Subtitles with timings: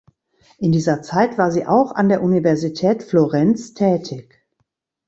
[0.57, 4.43] In dieser Zeit war sie auch an der Universität Florenz tätig.